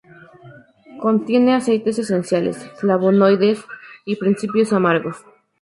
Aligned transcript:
Contiene 0.99 1.53
aceites 1.53 1.99
esenciales, 1.99 2.57
flavonoides 2.79 3.63
y 4.03 4.15
principios 4.15 4.73
amargos. 4.73 5.17